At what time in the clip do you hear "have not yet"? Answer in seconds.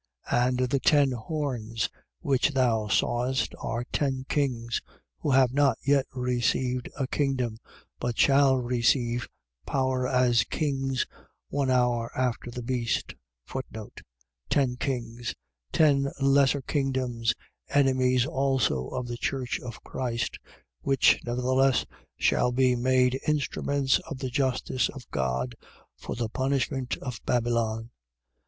5.29-6.07